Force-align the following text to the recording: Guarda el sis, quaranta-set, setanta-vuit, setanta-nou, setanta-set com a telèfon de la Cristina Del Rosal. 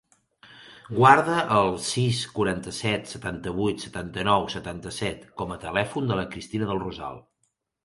Guarda 0.99 1.35
el 1.57 1.69
sis, 1.87 2.21
quaranta-set, 2.37 3.05
setanta-vuit, 3.13 3.85
setanta-nou, 3.85 4.49
setanta-set 4.55 5.31
com 5.43 5.55
a 5.57 5.61
telèfon 5.69 6.13
de 6.13 6.21
la 6.23 6.27
Cristina 6.35 6.73
Del 6.75 6.85
Rosal. 6.89 7.25